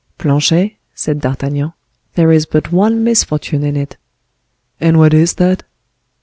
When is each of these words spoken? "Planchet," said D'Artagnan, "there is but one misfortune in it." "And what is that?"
"Planchet," 0.17 0.77
said 0.95 1.19
D'Artagnan, 1.21 1.73
"there 2.15 2.31
is 2.31 2.47
but 2.47 2.71
one 2.71 3.03
misfortune 3.03 3.61
in 3.61 3.77
it." 3.77 3.97
"And 4.79 4.97
what 4.97 5.13
is 5.13 5.35
that?" 5.35 5.61